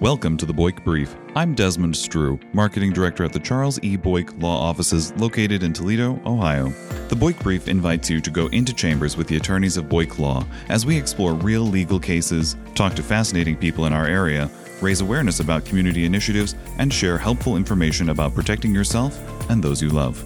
[0.00, 1.16] Welcome to the Boyk Brief.
[1.34, 3.96] I'm Desmond Strew, Marketing Director at the Charles E.
[3.96, 6.68] Boyk Law Offices located in Toledo, Ohio.
[7.08, 10.46] The Boyk Brief invites you to go into chambers with the attorneys of Boyk Law
[10.68, 14.48] as we explore real legal cases, talk to fascinating people in our area,
[14.80, 19.18] raise awareness about community initiatives, and share helpful information about protecting yourself
[19.50, 20.24] and those you love.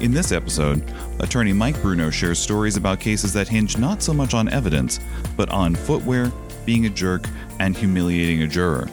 [0.00, 0.82] In this episode,
[1.20, 4.98] attorney Mike Bruno shares stories about cases that hinge not so much on evidence,
[5.36, 6.32] but on footwear,
[6.64, 7.28] being a jerk,
[7.62, 8.88] and humiliating a juror.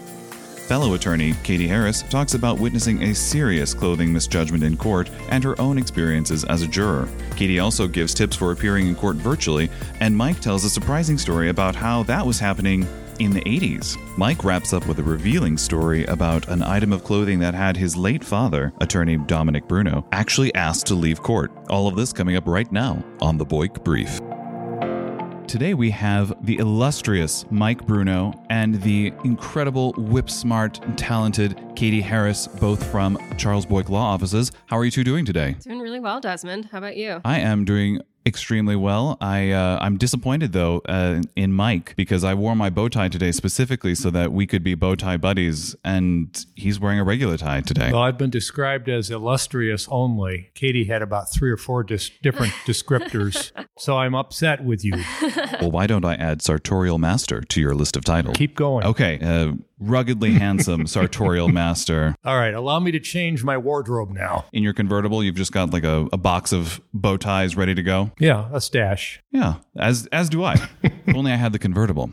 [0.68, 5.60] Fellow attorney Katie Harris talks about witnessing a serious clothing misjudgment in court and her
[5.60, 7.10] own experiences as a juror.
[7.36, 11.50] Katie also gives tips for appearing in court virtually, and Mike tells a surprising story
[11.50, 12.88] about how that was happening
[13.18, 13.98] in the 80s.
[14.16, 17.98] Mike wraps up with a revealing story about an item of clothing that had his
[17.98, 21.52] late father, attorney Dominic Bruno, actually asked to leave court.
[21.72, 24.20] All of this coming up right now on the Boyk Brief.
[25.50, 32.46] Today we have the illustrious Mike Bruno and the incredible, whip smart, talented Katie Harris,
[32.46, 34.52] both from Charles Boyk Law Offices.
[34.68, 35.56] How are you two doing today?
[35.62, 36.70] Doing really well, Desmond.
[36.72, 37.20] How about you?
[37.26, 38.00] I am doing
[38.30, 39.18] extremely well.
[39.20, 43.34] I uh, I'm disappointed though uh, in Mike because I wore my bow tie today
[43.34, 47.60] specifically so that we could be bow tie buddies, and he's wearing a regular tie
[47.62, 47.92] today.
[47.92, 50.52] Well, I've been described as illustrious only.
[50.54, 54.94] Katie had about three or four dis- different descriptors, so I'm upset with you.
[55.60, 58.38] well, why don't I add sartorial master to your list of titles?
[58.38, 58.86] Keep going.
[58.86, 62.16] Okay, uh, ruggedly handsome sartorial master.
[62.24, 64.46] All right, allow me to change my wardrobe now.
[64.54, 67.84] In your convertible, you've just got like a, a box of bow ties ready to
[67.84, 68.12] go.
[68.20, 69.22] Yeah, a stash.
[69.32, 70.56] Yeah, as as do I.
[70.84, 72.12] if only I had the convertible.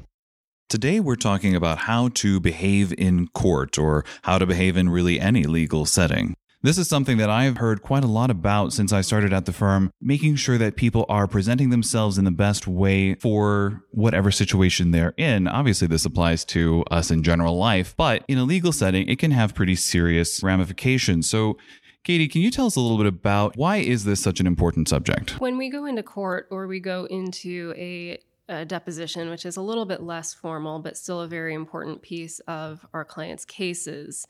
[0.69, 5.20] Today, we're talking about how to behave in court or how to behave in really
[5.20, 6.34] any legal setting.
[6.67, 9.53] This is something that I've heard quite a lot about since I started at the
[9.53, 14.91] firm, making sure that people are presenting themselves in the best way for whatever situation
[14.91, 15.47] they're in.
[15.47, 19.31] Obviously, this applies to us in general life, but in a legal setting, it can
[19.31, 21.31] have pretty serious ramifications.
[21.31, 21.56] So,
[22.03, 24.88] Katie, can you tell us a little bit about why is this such an important
[24.88, 25.38] subject?
[25.38, 28.19] When we go into court or we go into a,
[28.49, 32.41] a deposition, which is a little bit less formal, but still a very important piece
[32.41, 34.26] of our clients' cases,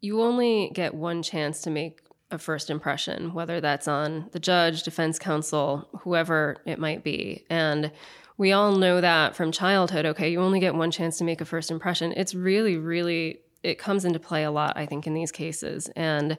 [0.00, 4.82] you only get one chance to make a first impression, whether that's on the judge,
[4.82, 7.44] defense counsel, whoever it might be.
[7.48, 7.92] And
[8.36, 11.44] we all know that from childhood, okay, you only get one chance to make a
[11.44, 12.12] first impression.
[12.16, 15.88] It's really, really, it comes into play a lot, I think, in these cases.
[15.96, 16.36] And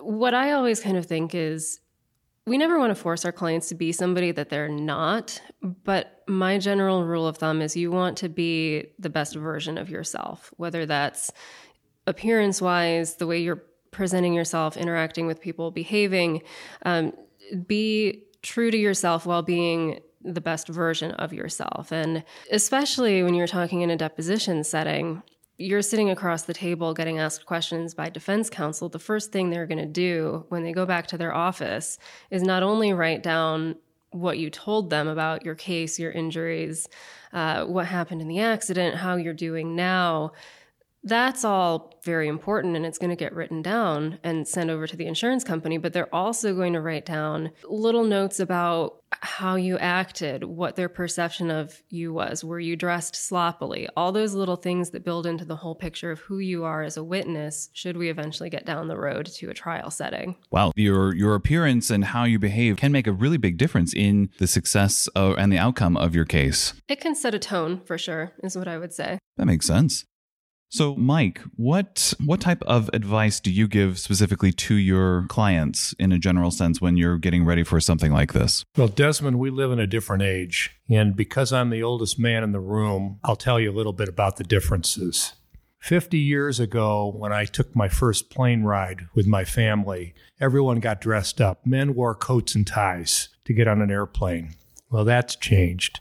[0.00, 1.80] what I always kind of think is
[2.46, 6.58] we never want to force our clients to be somebody that they're not, but my
[6.58, 10.86] general rule of thumb is you want to be the best version of yourself, whether
[10.86, 11.32] that's
[12.06, 16.42] appearance wise, the way you're presenting yourself, interacting with people, behaving,
[16.84, 17.12] um,
[17.66, 21.92] be true to yourself while being the best version of yourself.
[21.92, 25.22] And especially when you're talking in a deposition setting,
[25.58, 28.88] you're sitting across the table getting asked questions by defense counsel.
[28.88, 31.98] The first thing they're going to do when they go back to their office
[32.30, 33.76] is not only write down
[34.10, 36.88] what you told them about your case, your injuries,
[37.32, 40.32] uh, what happened in the accident, how you're doing now
[41.06, 44.96] that's all very important and it's going to get written down and sent over to
[44.96, 49.78] the insurance company but they're also going to write down little notes about how you
[49.78, 53.88] acted what their perception of you was were you dressed sloppily?
[53.96, 56.96] All those little things that build into the whole picture of who you are as
[56.96, 60.36] a witness should we eventually get down the road to a trial setting.
[60.50, 64.30] Wow your your appearance and how you behave can make a really big difference in
[64.38, 66.74] the success of, and the outcome of your case.
[66.88, 69.18] It can set a tone for sure is what i would say.
[69.36, 70.04] That makes sense
[70.76, 76.12] so, Mike, what what type of advice do you give specifically to your clients in
[76.12, 78.62] a general sense when you're getting ready for something like this?
[78.76, 82.52] Well, Desmond, we live in a different age, and because I'm the oldest man in
[82.52, 85.32] the room, I'll tell you a little bit about the differences.
[85.80, 91.00] 50 years ago, when I took my first plane ride with my family, everyone got
[91.00, 91.64] dressed up.
[91.64, 94.56] Men wore coats and ties to get on an airplane.
[94.90, 96.00] Well, that's changed.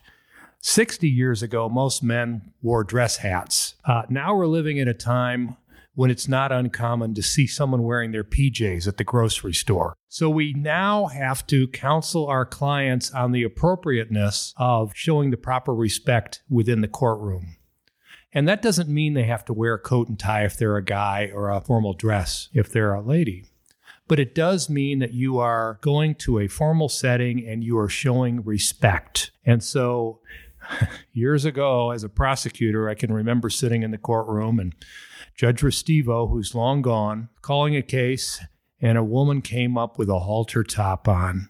[0.67, 3.75] 60 years ago, most men wore dress hats.
[3.85, 5.57] Uh, now we're living in a time
[5.93, 9.95] when it's not uncommon to see someone wearing their PJs at the grocery store.
[10.09, 15.71] So we now have to counsel our clients on the appropriateness of showing the proper
[15.71, 17.57] respect within the courtroom.
[18.33, 20.83] And that doesn't mean they have to wear a coat and tie if they're a
[20.83, 23.45] guy or a formal dress if they're a lady.
[24.07, 27.89] But it does mean that you are going to a formal setting and you are
[27.89, 29.29] showing respect.
[29.45, 30.21] And so
[31.13, 34.73] years ago as a prosecutor, I can remember sitting in the courtroom and
[35.35, 38.39] Judge Restivo, who's long gone, calling a case,
[38.81, 41.49] and a woman came up with a halter top on.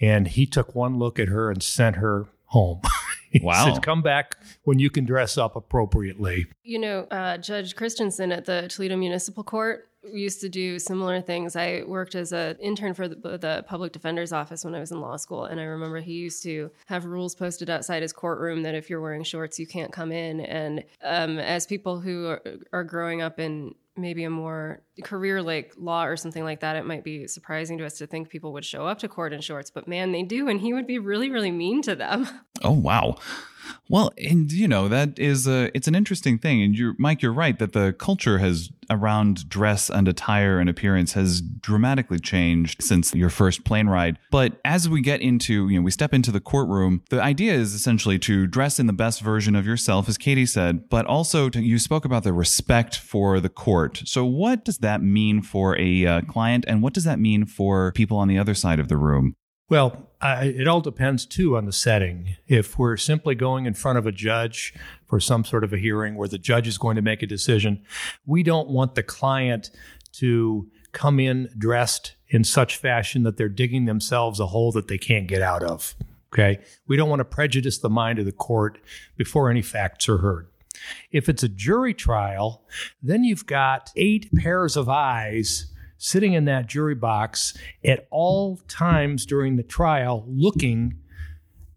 [0.00, 2.80] And he took one look at her and sent her home.
[3.30, 3.74] He Wow.
[3.74, 6.46] said, come back when you can dress up appropriately.
[6.62, 11.56] You know, uh, Judge Christensen at the Toledo Municipal Court used to do similar things.
[11.56, 15.00] I worked as an intern for the, the public defender's office when I was in
[15.00, 18.74] law school, and I remember he used to have rules posted outside his courtroom that
[18.74, 20.40] if you're wearing shorts, you can't come in.
[20.40, 25.74] And um, as people who are, are growing up in maybe a more career like
[25.76, 28.64] law or something like that, it might be surprising to us to think people would
[28.64, 31.30] show up to court in shorts, but man, they do, and he would be really,
[31.30, 32.28] really mean to them.
[32.62, 33.16] Oh wow.
[33.88, 37.22] Well, and you know that is a it's an interesting thing, and you're Mike.
[37.22, 42.82] You're right that the culture has around dress and attire and appearance has dramatically changed
[42.82, 44.18] since your first plane ride.
[44.30, 47.74] But as we get into you know we step into the courtroom, the idea is
[47.74, 51.60] essentially to dress in the best version of yourself, as Katie said, but also to,
[51.60, 54.02] you spoke about the respect for the court.
[54.04, 57.92] So what does that mean for a uh, client, and what does that mean for
[57.92, 59.34] people on the other side of the room?
[59.68, 62.36] Well, I, it all depends too on the setting.
[62.46, 64.74] If we're simply going in front of a judge
[65.06, 67.82] for some sort of a hearing where the judge is going to make a decision,
[68.24, 69.70] we don't want the client
[70.12, 74.98] to come in dressed in such fashion that they're digging themselves a hole that they
[74.98, 75.94] can't get out of.
[76.32, 76.60] Okay.
[76.86, 78.78] We don't want to prejudice the mind of the court
[79.16, 80.48] before any facts are heard.
[81.10, 82.62] If it's a jury trial,
[83.02, 85.66] then you've got eight pairs of eyes
[85.98, 90.94] sitting in that jury box at all times during the trial, looking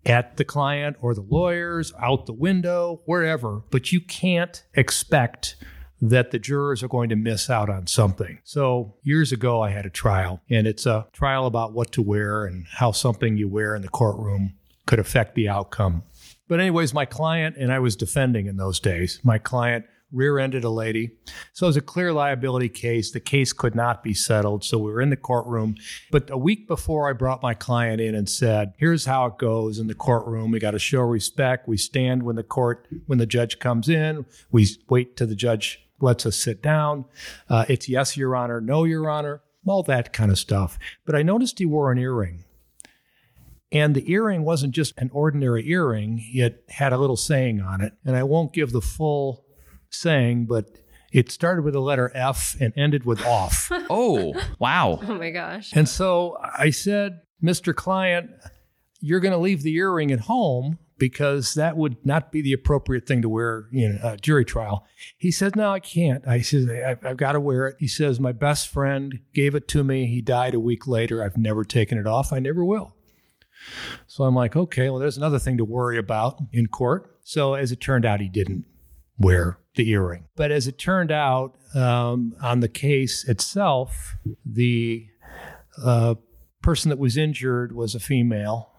[0.06, 3.64] at the client or the lawyers, out the window, wherever.
[3.70, 5.56] But you can't expect
[6.02, 8.40] that the jurors are going to miss out on something.
[8.44, 12.46] So, years ago, I had a trial, and it's a trial about what to wear
[12.46, 14.54] and how something you wear in the courtroom
[14.88, 16.02] could affect the outcome.
[16.48, 20.64] But, anyways, my client, and I was defending in those days, my client rear ended
[20.64, 21.12] a lady.
[21.54, 23.12] So it was a clear liability case.
[23.12, 24.64] The case could not be settled.
[24.64, 25.76] So we were in the courtroom.
[26.12, 29.80] But a week before, I brought my client in and said, Here's how it goes
[29.80, 30.52] in the courtroom.
[30.52, 31.68] We got to show respect.
[31.68, 35.80] We stand when the court, when the judge comes in, we wait till the judge
[36.00, 37.06] lets us sit down.
[37.50, 40.80] Uh, it's yes, Your Honor, no, Your Honor, all that kind of stuff.
[41.06, 42.44] But I noticed he wore an earring.
[43.72, 47.94] And the earring wasn't just an ordinary earring, it had a little saying on it.
[48.04, 49.46] And I won't give the full
[49.92, 50.66] saying, but
[51.12, 53.72] it started with the letter F and ended with off.
[53.90, 55.00] Oh wow.
[55.08, 55.72] Oh my gosh.
[55.74, 57.76] and so I said, Mr.
[57.76, 58.30] Client,
[59.00, 63.08] you're going to leave the earring at home because that would not be the appropriate
[63.08, 64.86] thing to wear in a jury trial.
[65.18, 66.26] He says, No, I can't.
[66.28, 67.78] I said, I've, I've got to wear it.
[67.80, 70.06] He says, My best friend gave it to me.
[70.06, 71.24] He died a week later.
[71.24, 72.32] I've never taken it off.
[72.32, 72.96] I never will.
[74.08, 77.18] So I'm like, okay, well, there's another thing to worry about in court.
[77.24, 78.66] So as it turned out, he didn't
[79.18, 80.26] wear the earring.
[80.36, 84.16] But as it turned out, um, on the case itself,
[84.46, 85.08] the
[85.82, 86.16] uh,
[86.62, 88.70] person that was injured was a female.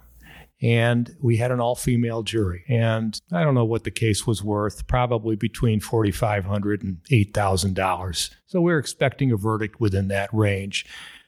[0.60, 2.64] And we had an all female jury.
[2.68, 8.30] And I don't know what the case was worth, probably between $4,500 and $8,000.
[8.46, 10.86] So we're expecting a verdict within that range.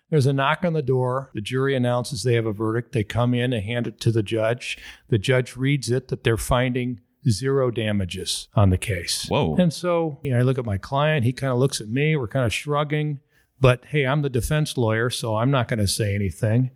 [0.08, 1.30] There's a knock on the door.
[1.34, 2.92] The jury announces they have a verdict.
[2.92, 4.78] They come in and hand it to the judge.
[5.08, 9.26] The judge reads it that they're finding zero damages on the case.
[9.28, 9.56] Whoa.
[9.56, 11.24] And so you know, I look at my client.
[11.24, 12.16] He kind of looks at me.
[12.16, 13.20] We're kind of shrugging.
[13.60, 16.70] But hey, I'm the defense lawyer, so I'm not going to say anything.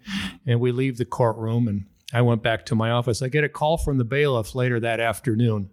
[0.47, 3.21] And we leave the courtroom, and I went back to my office.
[3.21, 5.71] I get a call from the bailiff later that afternoon.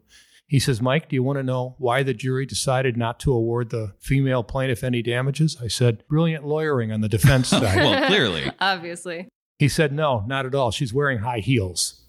[0.48, 3.69] He says, Mike, do you want to know why the jury decided not to award
[3.69, 5.57] the female plaintiff any damages?
[5.61, 7.78] I said, brilliant lawyering on the defense side.
[7.78, 8.52] well, clearly.
[8.59, 9.28] Obviously.
[9.57, 10.69] He said, no, not at all.
[10.71, 12.04] She's wearing high heels.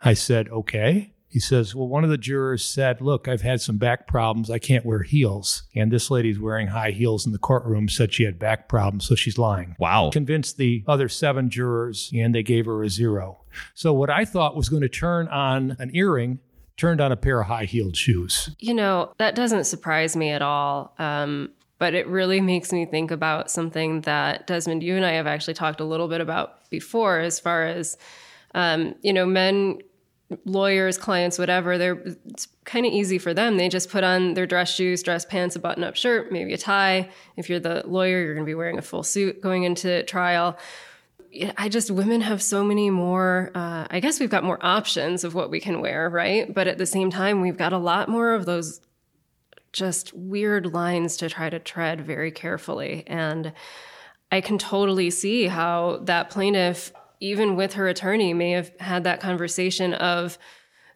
[0.00, 1.12] I said, okay.
[1.28, 4.50] He says, well, one of the jurors said, look, I've had some back problems.
[4.50, 5.64] I can't wear heels.
[5.74, 9.14] And this lady's wearing high heels in the courtroom, said she had back problems, so
[9.14, 9.76] she's lying.
[9.78, 10.10] Wow.
[10.12, 13.42] Convinced the other seven jurors, and they gave her a zero.
[13.74, 16.38] So what I thought was going to turn on an earring
[16.76, 18.50] turned on a pair of high heeled shoes.
[18.58, 20.94] You know, that doesn't surprise me at all.
[20.98, 25.26] Um, but it really makes me think about something that Desmond, you and I have
[25.26, 27.96] actually talked a little bit about before, as far as,
[28.54, 29.78] um, you know, men,
[30.44, 33.56] lawyers, clients, whatever, they're, it's kind of easy for them.
[33.56, 36.58] They just put on their dress shoes, dress pants, a button up shirt, maybe a
[36.58, 37.10] tie.
[37.36, 40.58] If you're the lawyer, you're going to be wearing a full suit going into trial.
[41.56, 43.50] I just women have so many more.
[43.54, 46.52] Uh, I guess we've got more options of what we can wear, right?
[46.52, 48.80] But at the same time, we've got a lot more of those
[49.72, 53.04] just weird lines to try to tread very carefully.
[53.06, 53.52] And
[54.32, 59.20] I can totally see how that plaintiff, even with her attorney, may have had that
[59.20, 60.38] conversation of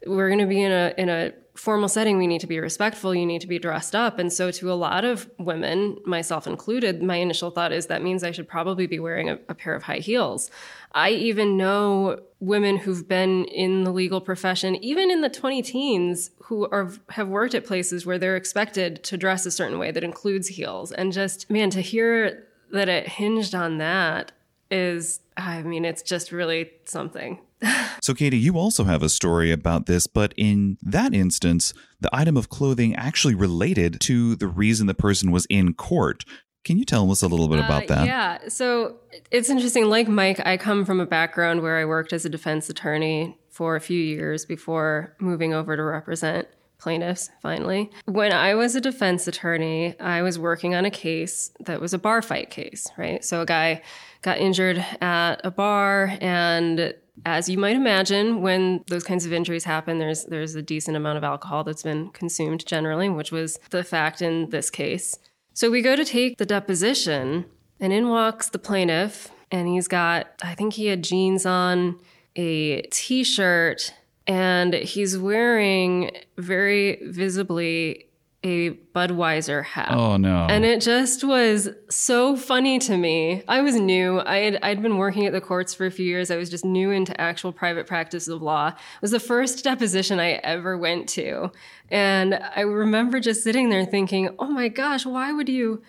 [0.06, 3.14] we're going to be in a in a formal setting, we need to be respectful.
[3.14, 4.18] You need to be dressed up.
[4.18, 8.24] And so, to a lot of women, myself included, my initial thought is that means
[8.24, 10.50] I should probably be wearing a, a pair of high heels.
[10.92, 16.30] I even know women who've been in the legal profession, even in the 20 teens,
[16.44, 20.02] who are have worked at places where they're expected to dress a certain way that
[20.02, 20.92] includes heels.
[20.92, 24.32] And just, man, to hear that it hinged on that
[24.70, 27.40] is, I mean, it's just really something.
[28.02, 32.36] so, Katie, you also have a story about this, but in that instance, the item
[32.36, 36.24] of clothing actually related to the reason the person was in court.
[36.64, 38.06] Can you tell us a little bit about uh, that?
[38.06, 38.38] Yeah.
[38.48, 38.96] So
[39.30, 39.86] it's interesting.
[39.86, 43.76] Like Mike, I come from a background where I worked as a defense attorney for
[43.76, 46.48] a few years before moving over to represent
[46.80, 47.90] plaintiffs finally.
[48.06, 51.98] When I was a defense attorney, I was working on a case that was a
[51.98, 53.24] bar fight case, right?
[53.24, 53.82] So a guy
[54.22, 56.94] got injured at a bar and
[57.26, 61.18] as you might imagine, when those kinds of injuries happen, there's there's a decent amount
[61.18, 65.18] of alcohol that's been consumed generally, which was the fact in this case.
[65.52, 67.44] So we go to take the deposition,
[67.78, 71.98] and in walks the plaintiff, and he's got, I think he had jeans on,
[72.36, 73.92] a t shirt,
[74.30, 78.06] and he's wearing very visibly
[78.44, 79.90] a Budweiser hat.
[79.90, 80.46] Oh no.
[80.48, 83.42] And it just was so funny to me.
[83.48, 84.20] I was new.
[84.20, 86.30] I had I'd been working at the courts for a few years.
[86.30, 88.68] I was just new into actual private practice of law.
[88.68, 91.50] It was the first deposition I ever went to.
[91.90, 95.82] And I remember just sitting there thinking, "Oh my gosh, why would you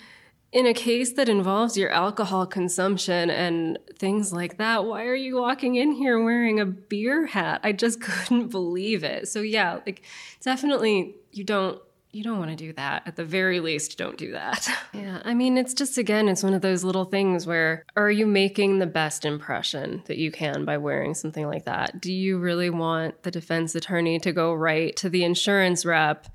[0.51, 5.37] in a case that involves your alcohol consumption and things like that, why are you
[5.37, 7.61] walking in here wearing a beer hat?
[7.63, 9.27] I just couldn't believe it.
[9.27, 10.01] So yeah, like
[10.41, 11.81] definitely you don't
[12.13, 13.03] you don't want to do that.
[13.05, 14.67] At the very least, don't do that.
[14.93, 15.21] yeah.
[15.23, 18.79] I mean, it's just, again, it's one of those little things where are you making
[18.79, 22.01] the best impression that you can by wearing something like that?
[22.01, 26.27] Do you really want the defense attorney to go right to the insurance rep?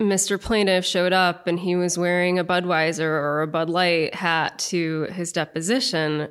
[0.00, 0.40] Mr.
[0.40, 5.02] Plaintiff showed up and he was wearing a Budweiser or a Bud Light hat to
[5.12, 6.28] his deposition.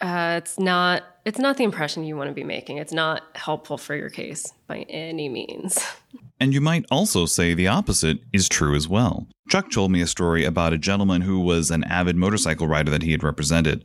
[0.00, 2.78] Uh, it's not it's not the impression you want to be making.
[2.78, 5.84] It's not helpful for your case by any means.
[6.40, 9.26] And you might also say the opposite is true as well.
[9.48, 13.02] Chuck told me a story about a gentleman who was an avid motorcycle rider that
[13.02, 13.82] he had represented.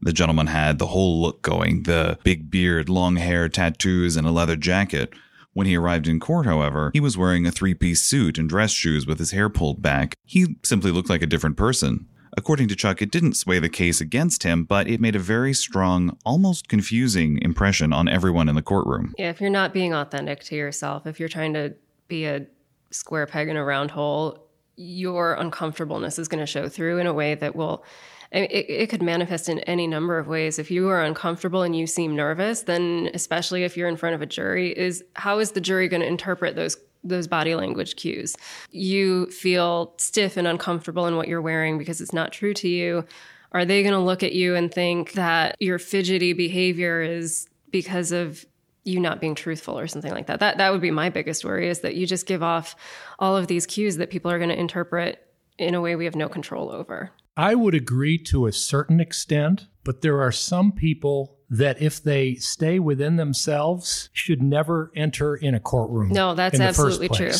[0.00, 4.32] The gentleman had the whole look going the big beard, long hair, tattoos, and a
[4.32, 5.14] leather jacket.
[5.54, 8.70] When he arrived in court, however, he was wearing a three piece suit and dress
[8.70, 10.16] shoes with his hair pulled back.
[10.24, 12.06] He simply looked like a different person.
[12.34, 15.52] According to Chuck, it didn't sway the case against him, but it made a very
[15.52, 19.12] strong, almost confusing impression on everyone in the courtroom.
[19.18, 21.74] Yeah, if you're not being authentic to yourself, if you're trying to
[22.08, 22.46] be a
[22.90, 27.12] square peg in a round hole, your uncomfortableness is going to show through in a
[27.12, 27.84] way that will
[28.32, 30.58] it, it, could manifest in any number of ways.
[30.58, 34.22] If you are uncomfortable and you seem nervous, then especially if you're in front of
[34.22, 38.36] a jury, is how is the jury going to interpret those those body language cues?
[38.70, 43.04] You feel stiff and uncomfortable in what you're wearing because it's not true to you.
[43.50, 48.12] Are they going to look at you and think that your fidgety behavior is because
[48.12, 48.46] of
[48.84, 50.40] you not being truthful or something like that.
[50.40, 52.74] That that would be my biggest worry is that you just give off
[53.18, 55.24] all of these cues that people are going to interpret
[55.58, 57.12] in a way we have no control over.
[57.36, 62.34] I would agree to a certain extent, but there are some people that if they
[62.36, 66.08] stay within themselves should never enter in a courtroom.
[66.08, 67.32] No, that's absolutely true.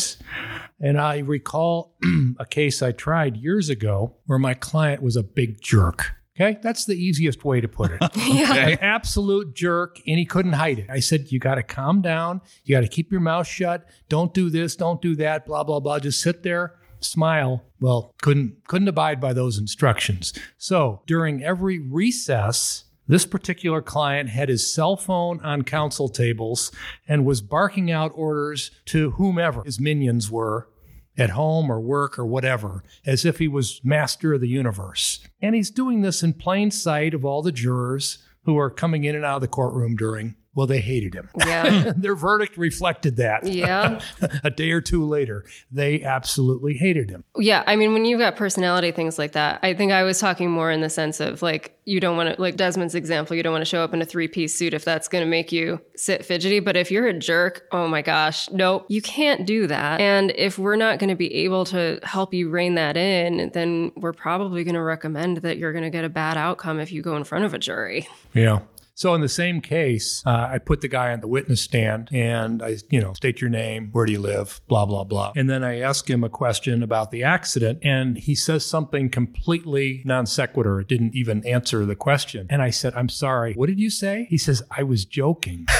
[0.79, 1.95] And I recall
[2.39, 6.13] a case I tried years ago where my client was a big jerk.
[6.35, 8.01] Okay, that's the easiest way to put it.
[8.15, 8.55] yeah.
[8.55, 10.89] An absolute jerk, and he couldn't hide it.
[10.89, 12.41] I said, You got to calm down.
[12.63, 13.85] You got to keep your mouth shut.
[14.09, 15.99] Don't do this, don't do that, blah, blah, blah.
[15.99, 17.63] Just sit there, smile.
[17.79, 20.33] Well, couldn't couldn't abide by those instructions.
[20.57, 26.71] So during every recess, this particular client had his cell phone on counsel tables
[27.07, 30.69] and was barking out orders to whomever his minions were
[31.17, 35.19] at home or work or whatever, as if he was master of the universe.
[35.41, 39.15] And he's doing this in plain sight of all the jurors who are coming in
[39.15, 41.29] and out of the courtroom during well, they hated him.
[41.37, 41.93] Yeah.
[41.97, 43.47] Their verdict reflected that.
[43.47, 44.01] Yeah.
[44.43, 47.23] a day or two later, they absolutely hated him.
[47.37, 47.63] Yeah.
[47.65, 50.71] I mean, when you've got personality things like that, I think I was talking more
[50.71, 53.63] in the sense of like, you don't want to, like Desmond's example, you don't want
[53.63, 56.23] to show up in a three piece suit if that's going to make you sit
[56.23, 56.59] fidgety.
[56.59, 59.99] But if you're a jerk, oh my gosh, nope, you can't do that.
[59.99, 63.91] And if we're not going to be able to help you rein that in, then
[63.97, 67.01] we're probably going to recommend that you're going to get a bad outcome if you
[67.01, 68.07] go in front of a jury.
[68.33, 68.59] Yeah.
[68.95, 72.61] So in the same case, uh, I put the guy on the witness stand and
[72.61, 75.63] I, you know, state your name, where do you live, blah blah blah, and then
[75.63, 80.81] I ask him a question about the accident, and he says something completely non sequitur.
[80.81, 83.53] It didn't even answer the question, and I said, "I'm sorry.
[83.53, 85.65] What did you say?" He says, "I was joking."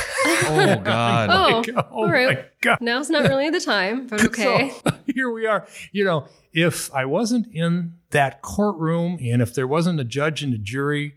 [0.46, 1.30] Oh God.
[1.32, 2.38] Oh, oh all right.
[2.38, 2.78] my God.
[2.82, 4.72] Now's not really the time, but okay.
[4.84, 5.68] So here we are.
[5.92, 10.54] You know, if I wasn't in that courtroom and if there wasn't a judge and
[10.54, 11.16] a jury,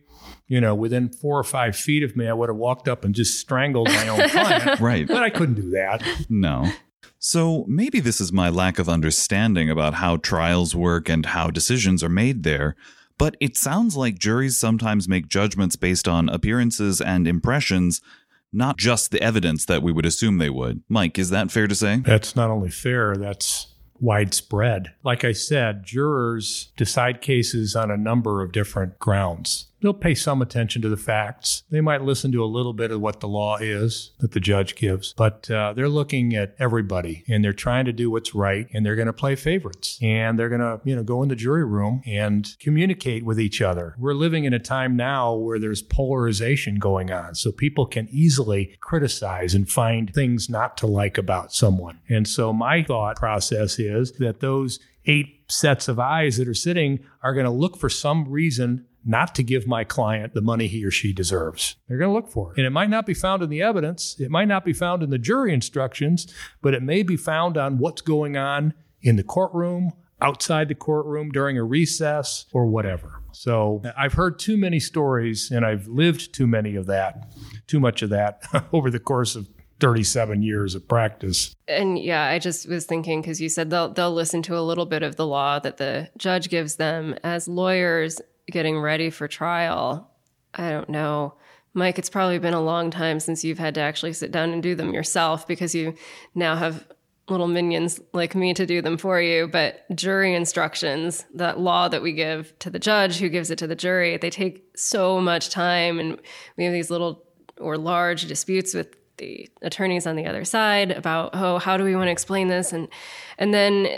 [0.48, 3.14] you know, within four or five feet of me, I would have walked up and
[3.14, 4.80] just strangled my own client.
[4.86, 5.06] Right.
[5.06, 6.02] But I couldn't do that.
[6.28, 6.70] No.
[7.18, 12.04] So maybe this is my lack of understanding about how trials work and how decisions
[12.04, 12.76] are made there.
[13.18, 18.00] But it sounds like juries sometimes make judgments based on appearances and impressions,
[18.52, 20.82] not just the evidence that we would assume they would.
[20.88, 21.96] Mike, is that fair to say?
[22.04, 24.92] That's not only fair, that's widespread.
[25.02, 29.68] Like I said, jurors decide cases on a number of different grounds.
[29.80, 31.62] They'll pay some attention to the facts.
[31.71, 34.75] They might listen to a little bit of what the law is that the judge
[34.75, 38.85] gives, but uh, they're looking at everybody and they're trying to do what's right and
[38.85, 41.64] they're going to play favorites and they're going to, you know, go in the jury
[41.64, 43.95] room and communicate with each other.
[43.99, 48.76] We're living in a time now where there's polarization going on, so people can easily
[48.80, 52.00] criticize and find things not to like about someone.
[52.09, 57.00] And so my thought process is that those eight sets of eyes that are sitting
[57.23, 60.84] are going to look for some reason not to give my client the money he
[60.84, 61.76] or she deserves.
[61.88, 62.58] They're going to look for it.
[62.58, 65.10] And it might not be found in the evidence, it might not be found in
[65.10, 66.26] the jury instructions,
[66.60, 71.30] but it may be found on what's going on in the courtroom, outside the courtroom,
[71.30, 73.22] during a recess, or whatever.
[73.32, 77.30] So I've heard too many stories and I've lived too many of that,
[77.66, 79.48] too much of that over the course of
[79.78, 81.54] 37 years of practice.
[81.68, 84.86] And yeah, I just was thinking because you said they'll they'll listen to a little
[84.86, 90.10] bit of the law that the judge gives them as lawyers getting ready for trial.
[90.54, 91.34] I don't know.
[91.74, 94.62] Mike, it's probably been a long time since you've had to actually sit down and
[94.62, 95.94] do them yourself because you
[96.34, 96.86] now have
[97.28, 99.48] little minions like me to do them for you.
[99.48, 103.66] But jury instructions, that law that we give to the judge who gives it to
[103.66, 105.98] the jury, they take so much time.
[105.98, 106.20] And
[106.56, 107.24] we have these little
[107.58, 111.96] or large disputes with the attorneys on the other side about, oh, how do we
[111.96, 112.72] want to explain this?
[112.72, 112.88] And,
[113.38, 113.88] and then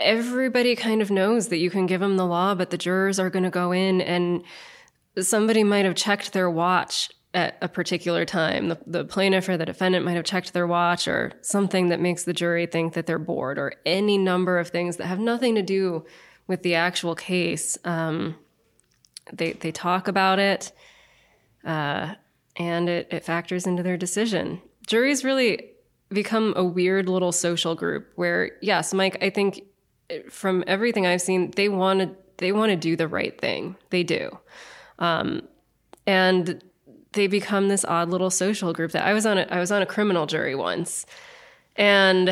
[0.00, 3.30] everybody kind of knows that you can give them the law, but the jurors are
[3.30, 4.42] going to go in and
[5.18, 8.68] somebody might have checked their watch at a particular time.
[8.68, 12.24] The, the plaintiff or the defendant might have checked their watch or something that makes
[12.24, 15.62] the jury think that they're bored or any number of things that have nothing to
[15.62, 16.04] do
[16.46, 17.78] with the actual case.
[17.84, 18.36] Um,
[19.32, 20.72] they, they talk about it
[21.64, 22.14] uh,
[22.56, 24.60] and it, it factors into their decision.
[24.86, 25.70] Juries really
[26.08, 29.62] become a weird little social group where, yes, Mike, I think
[30.30, 33.76] from everything I've seen, they want to they want to do the right thing.
[33.90, 34.38] They do,
[34.98, 35.42] um,
[36.06, 36.62] and
[37.12, 38.92] they become this odd little social group.
[38.92, 41.06] That I was on a, I was on a criminal jury once,
[41.76, 42.30] and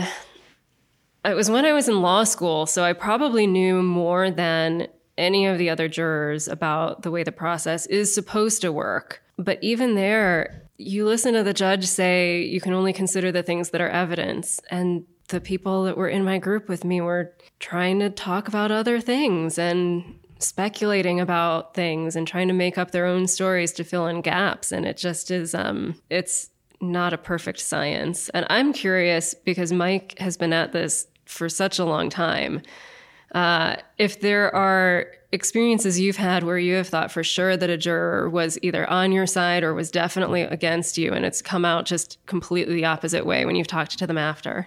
[1.24, 2.66] it was when I was in law school.
[2.66, 7.32] So I probably knew more than any of the other jurors about the way the
[7.32, 9.22] process is supposed to work.
[9.36, 13.70] But even there, you listen to the judge say you can only consider the things
[13.70, 18.00] that are evidence, and the people that were in my group with me were trying
[18.00, 23.06] to talk about other things and speculating about things and trying to make up their
[23.06, 24.72] own stories to fill in gaps.
[24.72, 28.28] And it just is um it's not a perfect science.
[28.30, 32.62] And i'm curious because mike has been at this for such a long time.
[33.34, 37.76] Uh, if there are experiences you've had where you have thought for sure that a
[37.76, 41.84] juror was either on your side or was definitely against you and it's come out
[41.84, 44.66] just completely the opposite way when you've talked to them after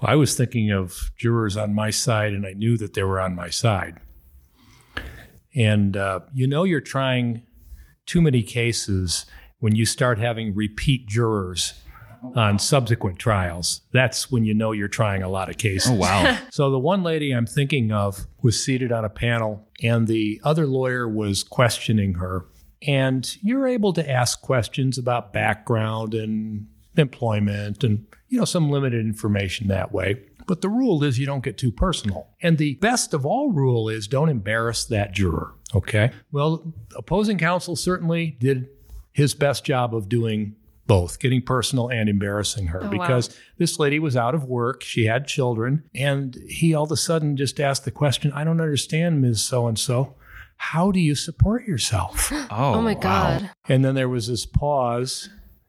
[0.00, 3.20] well, I was thinking of jurors on my side, and I knew that they were
[3.20, 4.00] on my side.
[5.54, 7.42] And uh, you know, you're trying
[8.06, 9.26] too many cases
[9.58, 11.74] when you start having repeat jurors
[12.34, 13.82] on subsequent trials.
[13.92, 15.90] That's when you know you're trying a lot of cases.
[15.90, 16.38] Oh, wow.
[16.50, 20.66] so the one lady I'm thinking of was seated on a panel, and the other
[20.66, 22.46] lawyer was questioning her.
[22.86, 29.04] And you're able to ask questions about background and employment and you know some limited
[29.04, 30.22] information that way.
[30.46, 32.28] But the rule is you don't get too personal.
[32.40, 36.10] And the best of all rule is don't embarrass that juror okay?
[36.32, 38.68] Well opposing counsel certainly did
[39.12, 40.54] his best job of doing
[40.86, 42.90] both getting personal and embarrassing her Oh, wow.
[42.90, 44.82] because this lady was out of work.
[44.82, 45.84] She had children.
[45.94, 49.66] And he all of a sudden just asked the question i don't understand ms so
[49.66, 50.14] and so
[50.60, 52.32] how do you support yourself?
[52.50, 53.00] Oh, oh my wow.
[53.00, 53.50] god.
[53.68, 55.28] And then there was this pause.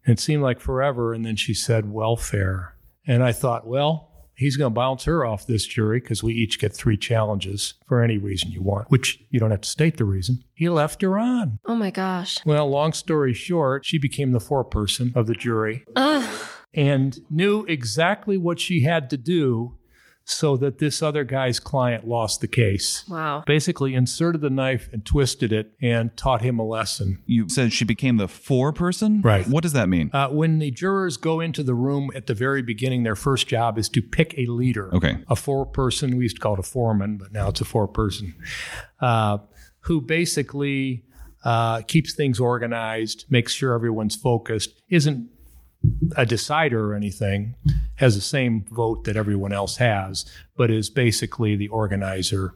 [0.09, 1.13] It seemed like forever.
[1.13, 2.75] And then she said, welfare.
[3.07, 6.59] And I thought, well, he's going to bounce her off this jury because we each
[6.59, 10.05] get three challenges for any reason you want, which you don't have to state the
[10.05, 10.43] reason.
[10.53, 11.59] He left her on.
[11.65, 16.47] oh my gosh Well, long story short, she became the foreperson of the jury Ugh.
[16.73, 19.77] and knew exactly what she had to do
[20.29, 23.03] so that this other guy's client lost the case.
[23.09, 23.43] Wow.
[23.45, 27.21] Basically, inserted the knife and twisted it and taught him a lesson.
[27.25, 29.23] You said she became the foreperson?
[29.23, 29.47] Right.
[29.47, 30.11] What does that mean?
[30.13, 33.77] Uh, when the jurors go into the room at the very beginning, their first job
[33.77, 34.93] is to pick a leader.
[34.93, 35.17] Okay.
[35.29, 37.87] A four person, we used to call it a foreman, but now it's a four
[37.87, 38.35] person,
[39.01, 39.39] uh,
[39.81, 41.05] who basically
[41.43, 45.29] uh, keeps things organized, makes sure everyone's focused, isn't
[46.15, 47.55] a decider or anything,
[47.95, 50.25] has the same vote that everyone else has,
[50.55, 52.53] but is basically the organizer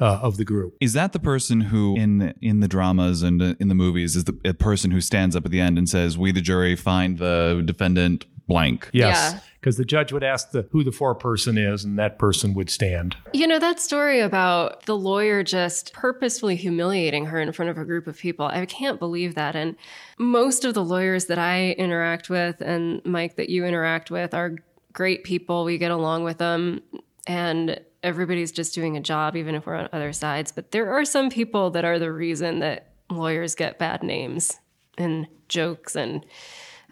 [0.00, 0.76] uh, of the group.
[0.80, 4.32] Is that the person who, in in the dramas and in the movies, is the
[4.54, 8.24] person who stands up at the end and says, "We, the jury, find the defendant
[8.50, 8.90] blank"?
[8.92, 9.40] Yes, Yeah.
[9.60, 13.16] because the judge would ask the who the foreperson is, and that person would stand.
[13.32, 17.84] You know, that story about the lawyer just purposefully humiliating her in front of a
[17.84, 19.56] group of people, I can't believe that.
[19.56, 19.76] And
[20.18, 24.56] most of the lawyers that I interact with, and Mike, that you interact with, are
[24.92, 25.64] great people.
[25.64, 26.82] We get along with them,
[27.26, 30.52] and everybody's just doing a job, even if we're on other sides.
[30.52, 34.56] But there are some people that are the reason that lawyers get bad names
[34.96, 36.24] and jokes and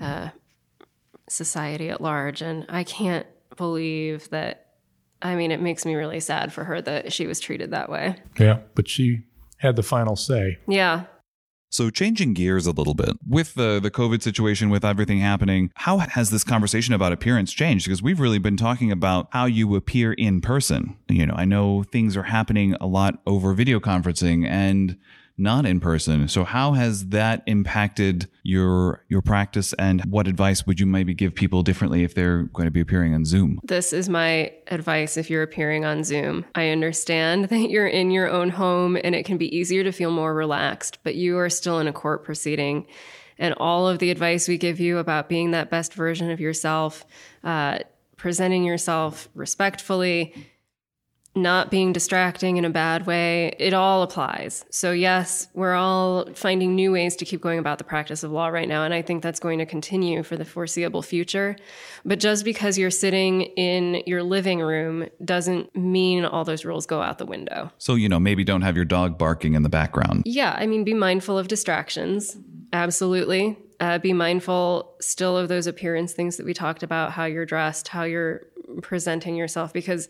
[0.00, 0.28] uh,
[1.28, 2.42] society at large.
[2.42, 4.64] And I can't believe that
[5.20, 8.16] I mean, it makes me really sad for her that she was treated that way.
[8.38, 9.22] Yeah, but she
[9.58, 10.58] had the final say.
[10.68, 11.04] Yeah.
[11.70, 15.98] So changing gears a little bit with the the COVID situation, with everything happening, how
[15.98, 17.84] has this conversation about appearance changed?
[17.84, 20.96] Because we've really been talking about how you appear in person.
[21.08, 24.96] You know, I know things are happening a lot over video conferencing and
[25.38, 26.26] not in person.
[26.26, 31.34] So how has that impacted your your practice and what advice would you maybe give
[31.34, 33.60] people differently if they're going to be appearing on Zoom?
[33.62, 36.44] This is my advice if you're appearing on Zoom.
[36.54, 40.10] I understand that you're in your own home and it can be easier to feel
[40.10, 42.86] more relaxed, but you are still in a court proceeding.
[43.38, 47.06] And all of the advice we give you about being that best version of yourself,
[47.44, 47.78] uh,
[48.16, 50.34] presenting yourself respectfully,
[51.34, 54.64] not being distracting in a bad way, it all applies.
[54.70, 58.48] So, yes, we're all finding new ways to keep going about the practice of law
[58.48, 58.84] right now.
[58.84, 61.56] And I think that's going to continue for the foreseeable future.
[62.04, 67.02] But just because you're sitting in your living room doesn't mean all those rules go
[67.02, 67.70] out the window.
[67.78, 70.22] So, you know, maybe don't have your dog barking in the background.
[70.24, 72.36] Yeah, I mean, be mindful of distractions.
[72.72, 73.56] Absolutely.
[73.80, 77.86] Uh, be mindful still of those appearance things that we talked about, how you're dressed,
[77.88, 78.42] how you're
[78.82, 80.08] presenting yourself, because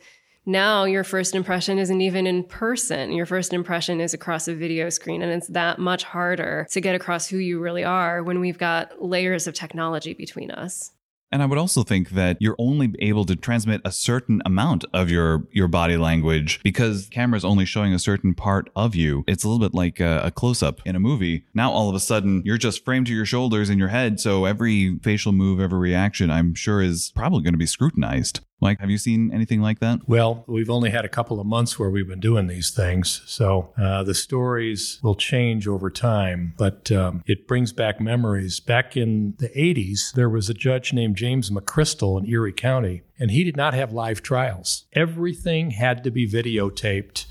[0.48, 3.12] now your first impression isn't even in person.
[3.12, 6.94] Your first impression is across a video screen, and it's that much harder to get
[6.94, 10.90] across who you really are when we've got layers of technology between us.
[11.30, 15.10] And I would also think that you're only able to transmit a certain amount of
[15.10, 19.24] your your body language because the camera's only showing a certain part of you.
[19.26, 21.44] It's a little bit like a, a close up in a movie.
[21.52, 24.46] Now all of a sudden you're just framed to your shoulders and your head, so
[24.46, 28.40] every facial move, every reaction, I'm sure is probably going to be scrutinized.
[28.60, 30.00] Mike, have you seen anything like that?
[30.08, 33.22] Well, we've only had a couple of months where we've been doing these things.
[33.26, 38.58] So uh, the stories will change over time, but um, it brings back memories.
[38.58, 43.30] Back in the 80s, there was a judge named James McCrystal in Erie County, and
[43.30, 44.86] he did not have live trials.
[44.92, 47.26] Everything had to be videotaped.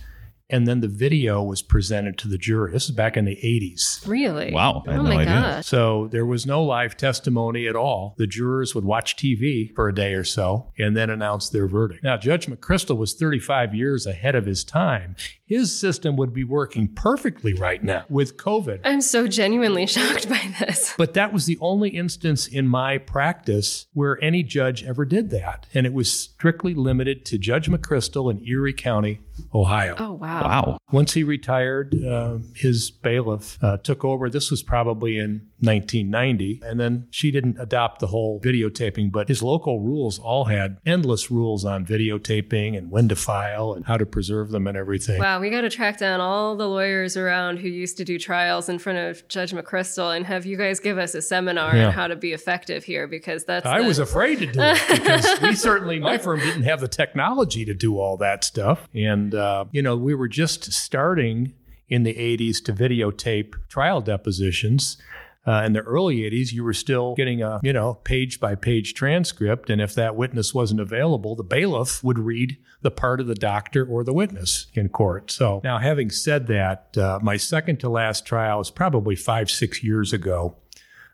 [0.50, 2.72] And then the video was presented to the jury.
[2.72, 4.08] This is back in the 80s.
[4.08, 4.52] Really?
[4.54, 5.34] Wow, I had oh no my idea.
[5.34, 5.66] gosh.
[5.66, 8.16] So there was no live testimony at all.
[8.18, 12.04] The jurors would watch TV for a day or so and then announce their verdict.
[12.04, 15.16] Now, Judge McCrystal was 35 years ahead of his time.
[15.46, 18.82] His system would be working perfectly right now with COVID.
[18.84, 20.94] I'm so genuinely shocked by this.
[20.98, 25.66] But that was the only instance in my practice where any judge ever did that.
[25.74, 29.20] And it was strictly limited to Judge McCrystal in Erie County,
[29.54, 29.96] Ohio.
[29.98, 30.37] Oh, wow.
[30.43, 30.78] Wow.
[30.91, 34.30] Once he retired, uh, his bailiff uh, took over.
[34.30, 36.62] This was probably in 1990.
[36.63, 41.30] And then she didn't adopt the whole videotaping, but his local rules all had endless
[41.32, 45.19] rules on videotaping and when to file and how to preserve them and everything.
[45.19, 48.69] Wow, we got to track down all the lawyers around who used to do trials
[48.69, 51.88] in front of Judge McCrystal and have you guys give us a seminar Yeah.
[51.88, 53.65] on how to be effective here because that's.
[53.65, 56.88] I the- was afraid to do it because we certainly, my firm didn't have the
[56.88, 58.88] technology to do all that stuff.
[58.93, 61.54] And, uh, you know, we were just starting
[61.90, 64.98] in the 80s to videotape trial depositions.
[65.46, 68.94] Uh, in the early 80s, you were still getting a, you know, page by page
[68.94, 69.70] transcript.
[69.70, 73.86] And if that witness wasn't available, the bailiff would read the part of the doctor
[73.86, 75.32] or the witness in court.
[75.32, 79.82] So now, having said that, uh, my second to last trial was probably five, six
[79.82, 80.58] years ago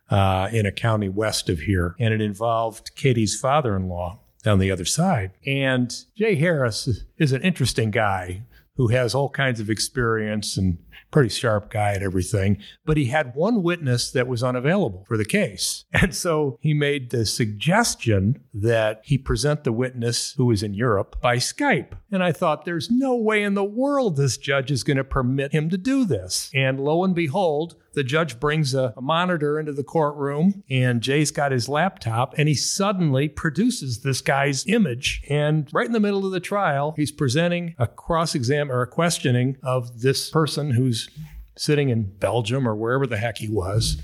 [0.10, 4.60] uh, in a county west of here, and it involved Katie's father in law on
[4.60, 5.32] the other side.
[5.46, 8.44] And Jay Harris is an interesting guy.
[8.76, 10.78] Who has all kinds of experience and
[11.12, 15.26] pretty sharp guy at everything, but he had one witness that was unavailable for the
[15.26, 15.86] case.
[16.04, 21.16] And so he made the suggestion that he present the witness who was in Europe
[21.22, 21.94] by Skype.
[22.12, 25.54] And I thought, there's no way in the world this judge is going to permit
[25.54, 26.52] him to do this.
[26.54, 31.32] And lo and behold, the judge brings a, a, monitor into the courtroom and Jay's
[31.32, 35.22] got his laptop and he suddenly produces this guy's image.
[35.30, 38.88] And right in the middle of the trial, he's presenting a cross exam or a
[38.88, 41.10] questioning of this person who's
[41.56, 44.02] sitting in Belgium or wherever the heck he was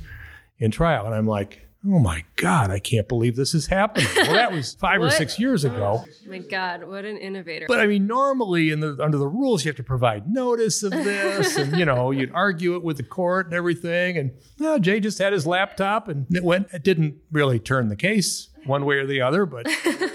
[0.59, 1.05] in trial.
[1.05, 4.07] And I'm like, oh my God, I can't believe this is happening.
[4.15, 6.03] Well, that was five or six years ago.
[6.05, 7.65] Oh my God, what an innovator.
[7.67, 10.91] But I mean, normally in the under the rules, you have to provide notice of
[10.91, 14.17] this and you know, you'd argue it with the court and everything.
[14.17, 17.95] And you Jay just had his laptop and it went it didn't really turn the
[17.95, 19.67] case one way or the other, but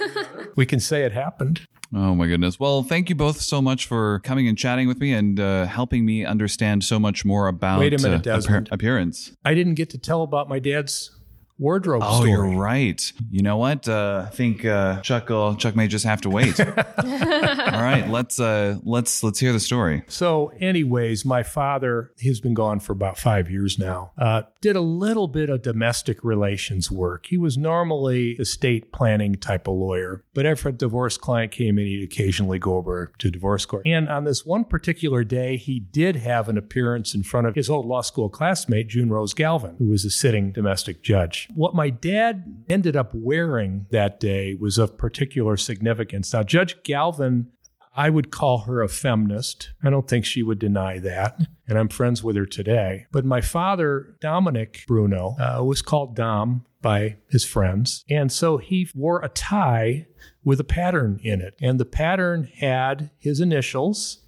[0.57, 1.67] we can say it happened.
[1.97, 2.59] Oh my goodness.
[2.59, 6.05] Well, thank you both so much for coming and chatting with me and uh, helping
[6.05, 9.31] me understand so much more about Wait a minute, uh, appear- appearance.
[9.45, 11.14] I didn't get to tell about my dad's
[11.59, 12.31] wardrobe oh, story.
[12.31, 13.13] you're right.
[13.31, 13.89] You know what?
[13.89, 16.59] Uh, I think uh, Chuck uh, Chuck may just have to wait.
[16.61, 20.03] All right, let's uh, let's let's hear the story.
[20.09, 24.13] So, anyways, my father, he's been gone for about five years now.
[24.19, 27.27] Uh, did a little bit of domestic relations work.
[27.27, 31.87] He was normally estate planning type of lawyer, but if a divorce client came in,
[31.87, 33.87] he'd occasionally go over to divorce court.
[33.87, 37.71] And on this one particular day, he did have an appearance in front of his
[37.71, 41.44] old law school classmate, June Rose Galvin, who was a sitting domestic judge.
[41.55, 46.33] What my dad ended up wearing that day was of particular significance.
[46.33, 47.49] Now, Judge Galvin
[47.97, 49.73] I would call her a feminist.
[49.83, 51.39] I don't think she would deny that.
[51.69, 53.07] And I'm friends with her today.
[53.13, 58.05] But my father, Dominic Bruno, uh, was called Dom by his friends.
[58.11, 60.07] And so he wore a tie
[60.43, 61.55] with a pattern in it.
[61.63, 64.23] And the pattern had his initials,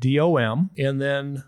[0.00, 1.44] D O M, and then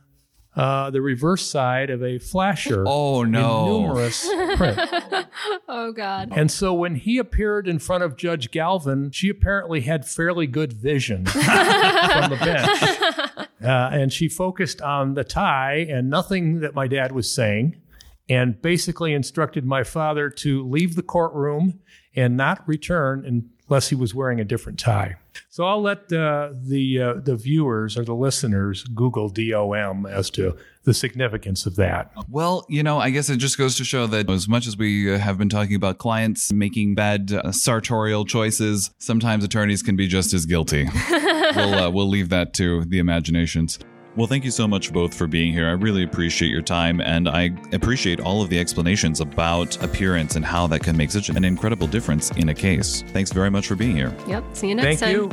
[0.57, 2.85] uh, the reverse side of a flasher.
[2.87, 3.67] Oh no!
[3.67, 4.79] numerous print.
[5.69, 6.33] oh god!
[6.35, 10.73] And so when he appeared in front of Judge Galvin, she apparently had fairly good
[10.73, 16.87] vision from the bench, uh, and she focused on the tie and nothing that my
[16.87, 17.81] dad was saying,
[18.29, 21.81] and basically instructed my father to leave the courtroom
[22.15, 23.25] and not return
[23.69, 25.17] unless he was wearing a different tie.
[25.49, 30.57] So I'll let uh, the uh, the viewers or the listeners Google DOM as to
[30.85, 32.13] the significance of that.
[32.29, 35.13] Well, you know, I guess it just goes to show that as much as we
[35.13, 40.07] uh, have been talking about clients making bad uh, sartorial choices, sometimes attorneys can be
[40.07, 40.89] just as guilty.
[41.11, 43.79] we'll uh, we'll leave that to the imaginations.
[44.17, 45.67] Well, thank you so much both for being here.
[45.67, 50.45] I really appreciate your time and I appreciate all of the explanations about appearance and
[50.45, 53.03] how that can make such an incredible difference in a case.
[53.09, 54.15] Thanks very much for being here.
[54.29, 54.45] Yep.
[54.53, 55.31] See you next thank time.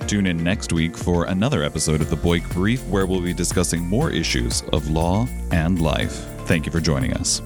[0.00, 0.06] You.
[0.08, 3.86] Tune in next week for another episode of the Boyk Brief where we'll be discussing
[3.86, 6.26] more issues of law and life.
[6.46, 7.40] Thank you for joining us.